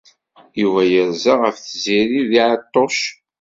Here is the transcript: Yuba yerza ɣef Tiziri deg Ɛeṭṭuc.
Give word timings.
Yuba 0.61 0.81
yerza 0.91 1.33
ɣef 1.41 1.55
Tiziri 1.57 2.21
deg 2.27 2.35
Ɛeṭṭuc. 2.51 2.97